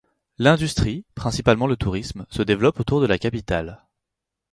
[0.39, 3.85] L'industrie, principalement le tourisme, se développe autour de la capitale.